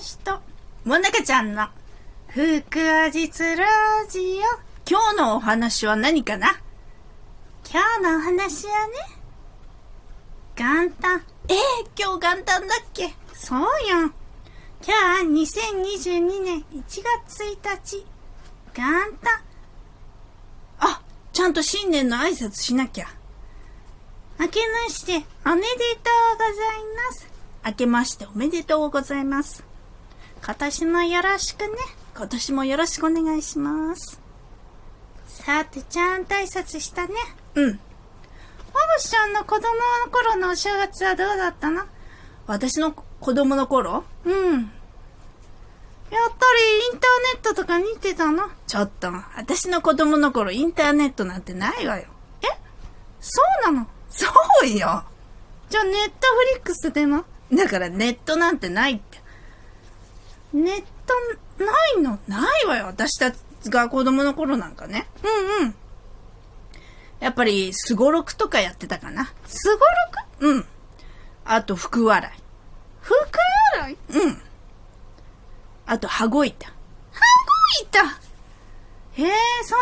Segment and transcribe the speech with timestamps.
[0.00, 0.40] しと、
[0.84, 1.68] もなかちゃんの、
[2.28, 3.66] 福は実ラ
[4.08, 4.90] ジオ。
[4.90, 6.60] 今日のお話は何かな？
[7.70, 8.92] 今日のお話はね、
[10.56, 11.22] 元旦。
[11.48, 11.58] ええ
[11.98, 13.14] 今日元旦だっけ？
[13.32, 14.12] そうよ。
[14.86, 16.84] 今日は2022年1
[17.26, 18.06] 月1日。
[18.74, 18.84] 元
[19.22, 19.40] 旦。
[20.80, 21.00] あ、
[21.32, 23.06] ちゃんと新年の挨拶しなきゃ。
[24.38, 25.68] 明けましておめで
[26.02, 27.28] とうございます。
[27.64, 29.64] 明けましておめでとうございます。
[30.46, 31.68] 今年もよろしくね。
[32.14, 34.20] 今年もよろしくお願いします。
[35.26, 37.14] さて、ちゃんと挨拶したね。
[37.54, 37.70] うん。
[37.70, 37.78] おぼ
[38.98, 39.62] しちゃんの子供
[40.04, 41.84] の頃のお正月はどうだったの？
[42.46, 44.04] 私の子供の頃？
[44.26, 44.34] うん。
[44.34, 44.70] やっ
[46.10, 46.20] ぱり
[46.92, 48.50] インターネットとか見てたの？
[48.66, 52.04] ちょっと、私の子供の頃インターネットなんてないわよ。
[52.42, 52.48] え？
[53.18, 53.86] そうなの？
[54.10, 54.26] そ
[54.62, 54.74] うよ。
[55.70, 57.24] じゃあネットフリックスでも？
[57.50, 59.13] だからネットなんてないって。
[60.54, 60.84] ネッ
[61.58, 62.18] トないの？
[62.28, 62.86] ないわよ。
[62.86, 65.08] 私たちが子供の頃なんかね。
[65.22, 65.74] うんうん。
[67.20, 69.32] やっぱり、すごろくとかやってたかな。
[69.46, 69.90] すごろ
[70.38, 70.66] くうん。
[71.44, 72.42] あと、福笑い。
[73.00, 73.14] 福
[73.78, 73.96] 笑い？
[74.10, 74.42] うん。
[75.86, 76.66] あと、羽子板。
[76.66, 78.04] 羽子板？
[79.14, 79.32] へえ、
[79.64, 79.78] そん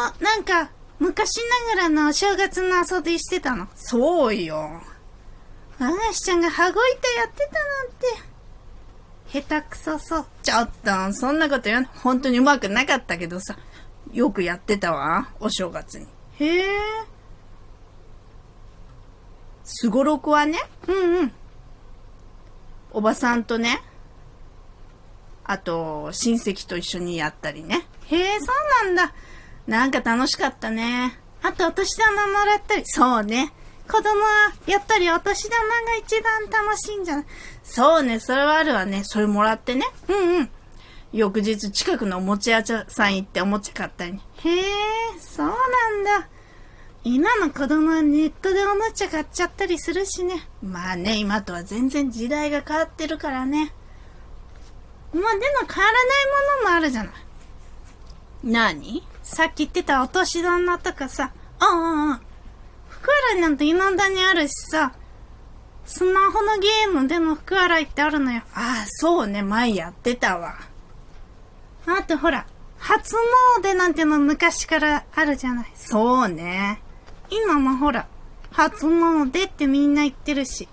[0.00, 1.38] な、お、なんか、昔
[1.74, 3.66] ながらのお正月の遊びしてたの？
[3.74, 4.82] そうよ。
[5.78, 8.29] あがしちゃんが羽子板やってたなんて。
[9.32, 10.26] 下手くそそう。
[10.42, 11.90] ちょっと、そんなこと言わない。
[12.02, 13.56] 本当にうまくなかったけどさ、
[14.12, 16.06] よくやってたわ、お正月に。
[16.40, 16.66] へえ。
[19.64, 20.58] すごろくはね、
[20.88, 21.32] うんうん。
[22.92, 23.80] おばさんとね、
[25.44, 27.86] あと、親戚と一緒にやったりね。
[28.06, 28.46] へえ、そ
[28.82, 29.14] うなんだ。
[29.68, 31.18] なんか楽しかったね。
[31.42, 32.82] あと、お年玉もらったり。
[32.84, 33.52] そうね。
[33.90, 37.24] 子供は、やっぱりお年玉が一番楽しいんじゃない？
[37.64, 39.02] そうね、それはあるわね。
[39.04, 39.84] それもらってね。
[40.08, 40.50] うんうん。
[41.12, 44.20] 翌日近くのおもちゃ屋さん行っておもちゃ買ったりね。
[44.44, 44.62] へえ、
[45.18, 46.28] そうなんだ。
[47.02, 50.46] 今の子供はネットでおもちゃ買っちゃったりするしね。
[50.62, 53.72] まあね、今とは全然時代が変わってるからね。
[55.12, 55.32] まあでも
[55.66, 56.26] 変わらない
[56.62, 57.12] ものもあるじゃない。
[58.44, 59.02] 何？
[59.22, 61.32] さっき言ってたお年玉とかさ。
[61.58, 62.29] ああ、ああ。
[63.00, 64.92] 福洗いなんて未だにあるしさ。
[65.86, 68.42] スマホのゲームでも福洗いってあるのよ。
[68.54, 69.42] ああ、そうね。
[69.42, 70.54] 前やってたわ。
[71.86, 72.46] あとほら、
[72.78, 73.16] 初
[73.62, 75.72] 詣なんての昔からあるじゃない。
[75.74, 76.80] そうね。
[77.30, 78.06] 今もほら、
[78.52, 80.68] 初詣ってみんな言ってるし。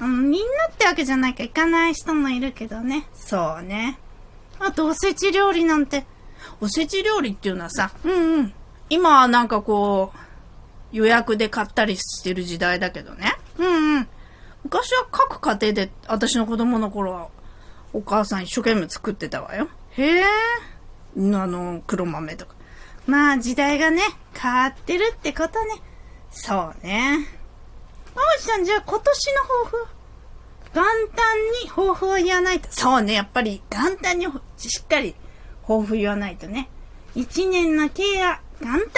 [0.00, 3.06] うん、みんなってわけじゃないか行かない人もいるけどね。
[3.14, 3.98] そうね。
[4.58, 6.04] あとおせち料理なんて。
[6.60, 8.52] おせち料理っていうのはさ、うんうん。
[8.90, 10.25] 今はなんかこう、
[10.96, 13.34] 予約で買ったりしてる時代だけどね。
[13.58, 14.08] うんうん。
[14.64, 17.28] 昔は各家庭で、私の子供の頃は、
[17.92, 19.68] お母さん一生懸命作ってたわよ。
[19.90, 20.24] へえ。
[20.24, 22.54] あの、黒豆とか。
[23.06, 24.00] まあ時代がね、
[24.34, 25.82] 変わってるってことね。
[26.30, 27.28] そうね。
[28.14, 29.96] あおじさん、じゃあ今年の抱負
[30.72, 30.82] 元
[31.14, 32.68] 旦に抱負を言わないと。
[32.70, 34.26] そうね、やっぱり元旦に
[34.56, 35.14] しっかり
[35.60, 36.70] 抱負言わないとね。
[37.14, 38.88] 一年の計は元旦にあ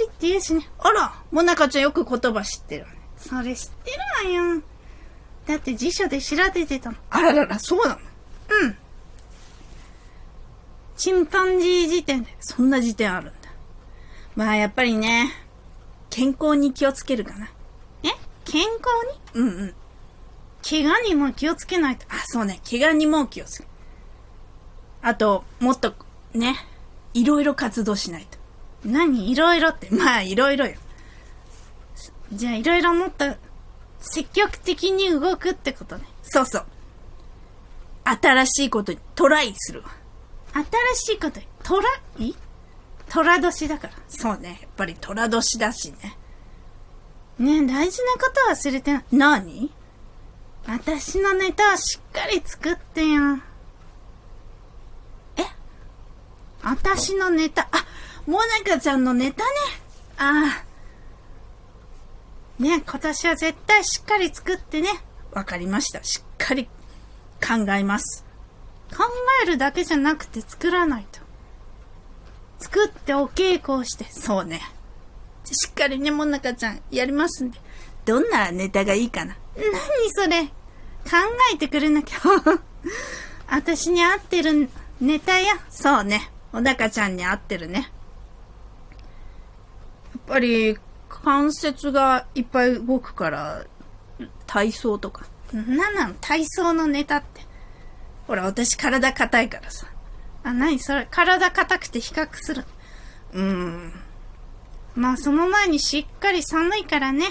[0.00, 0.68] りって言うしね。
[0.78, 2.96] あら、もなかちゃんよく言葉知ってるわね。
[3.16, 3.90] それ知って
[4.24, 4.62] るわよ。
[5.46, 6.96] だって辞書で調べてたの。
[7.10, 8.00] あららら、そうなの？
[8.50, 8.76] うん。
[10.96, 13.52] チンパンジー辞典で、そんな辞典あるんだ。
[14.36, 15.32] まあやっぱりね、
[16.10, 17.50] 健康に気をつけるかな。
[18.02, 18.08] え？
[18.44, 18.78] 健康
[19.34, 19.42] に？
[19.42, 19.74] うんうん。
[20.68, 22.06] 怪我にも気をつけないと。
[22.08, 22.60] あ、そうね。
[22.68, 23.68] 怪我にも気をつけ。
[25.02, 25.94] あと、もっと、
[26.34, 26.54] ね、
[27.14, 28.38] いろいろ活動しないと。
[28.84, 29.30] 何？
[29.30, 29.88] いろいろって。
[29.94, 30.74] まあ、いろいろよ。
[32.32, 33.24] じゃあ、いろいろもっと、
[34.00, 36.04] 積極的に動くってことね。
[36.22, 36.66] そうそう。
[38.04, 39.88] 新しいことにトライするわ。
[40.94, 41.46] 新しいことに？
[41.62, 41.88] トラ？
[42.18, 42.34] イ
[43.08, 43.92] 虎年だから。
[44.08, 44.58] そうね。
[44.62, 46.16] やっぱり虎年だしね。
[47.38, 49.04] ねえ、大事なこと忘れてない？
[49.12, 49.70] 何？
[50.66, 53.38] 私のネタをしっかり作ってよ。
[55.36, 55.44] え？
[56.62, 57.84] 私のネタ、あ、
[58.26, 59.50] もなかちゃんのネタね。
[60.18, 60.64] あ
[62.60, 62.62] あ。
[62.62, 64.88] ね今年は絶対しっかり作ってね。
[65.32, 66.02] わかりました。
[66.04, 66.66] しっかり
[67.40, 68.24] 考えます。
[68.90, 69.04] 考
[69.42, 71.20] えるだけじゃなくて作らないと。
[72.60, 74.04] 作ってお稽古をして。
[74.10, 74.60] そうね。
[75.44, 77.58] しっかりね、もなかちゃん、やりますんで。
[78.04, 80.52] どんなネタがいいかな何それ考
[81.52, 82.18] えてくれなきゃ。
[83.48, 84.68] 私に合ってる
[85.00, 85.54] ネタや。
[85.70, 86.30] そうね。
[86.52, 87.90] おなかちゃんに合ってるね。
[90.26, 90.78] やっぱり、
[91.08, 93.64] 関節がいっぱい動くから、
[94.46, 95.26] 体操とか。
[95.52, 97.42] なんなの体操のネタって。
[98.26, 99.86] ほら、私体硬いからさ。
[100.44, 102.64] あ、なにそれ、体硬くて比較する。
[103.32, 103.92] うーん。
[104.94, 107.26] まあ、その前にしっかり寒いからね。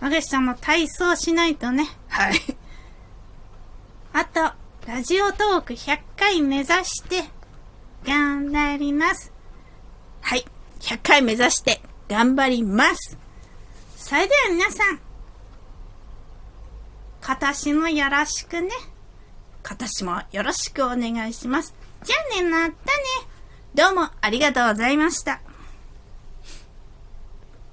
[0.00, 1.86] あげさんも体操しないとね。
[2.08, 2.34] はい。
[4.12, 4.52] あと、
[4.86, 7.24] ラジオトーク100回目指して、
[8.04, 9.32] 頑張ります。
[10.20, 10.44] はい。
[10.84, 13.16] 100回目指して、頑張ります。
[13.96, 15.00] それでは皆さん、
[17.24, 18.68] 今年もよろしくね。
[19.66, 21.74] 今年もよろしくお願いします。
[22.02, 22.76] じゃあね、またね。
[23.74, 25.40] どうもありがとうございました。